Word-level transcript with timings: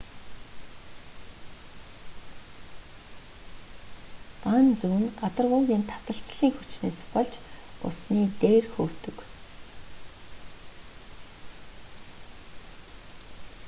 ган 4.45 4.65
зүү 4.81 4.95
нь 5.03 5.09
гадаргуугийн 5.19 5.83
таталцлын 5.91 6.53
хүчнээс 6.55 6.99
болж 7.13 7.33
усны 7.87 8.21
дээр 8.41 8.65
хөвдөг 8.73 9.17